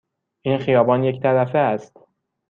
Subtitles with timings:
[0.41, 1.97] این خیابان یک طرفه است.